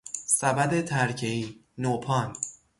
سبد 0.25 0.85
ترکهای، 0.85 1.55
نوپان 1.77 2.33